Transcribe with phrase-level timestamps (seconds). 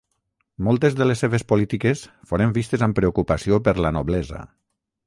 [0.67, 2.01] Moltes de les seves polítiques
[2.33, 4.43] foren vistes amb preocupació per la noblesa.